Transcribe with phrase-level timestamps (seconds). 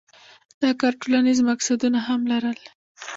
[0.61, 2.59] دا کار ټولنیز مقصدونه هم لرل.